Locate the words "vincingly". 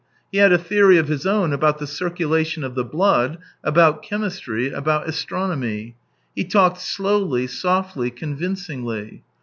8.35-9.21